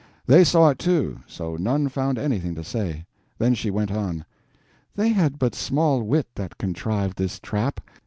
They 0.25 0.43
saw 0.43 0.69
it 0.69 0.79
too, 0.79 1.19
so 1.27 1.57
none 1.57 1.87
found 1.87 2.17
anything 2.17 2.55
to 2.55 2.63
say. 2.63 3.05
Then 3.37 3.53
she 3.53 3.69
went 3.69 3.91
on: 3.91 4.25
"They 4.95 5.09
had 5.09 5.37
but 5.37 5.53
small 5.53 6.01
wit 6.01 6.25
that 6.33 6.57
contrived 6.57 7.19
this 7.19 7.39
trap. 7.39 7.79